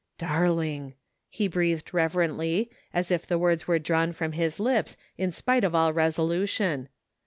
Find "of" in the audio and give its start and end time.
5.63-5.75